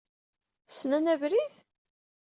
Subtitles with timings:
[0.67, 1.53] Ssnen abrid?